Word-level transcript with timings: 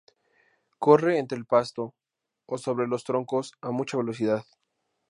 Corre 0.79 1.19
entre 1.19 1.37
el 1.37 1.45
pasto 1.45 1.93
o 2.47 2.57
sobre 2.57 2.87
los 2.87 3.03
troncos 3.03 3.53
a 3.61 3.69
mucha 3.69 3.97
velocidad. 3.97 4.43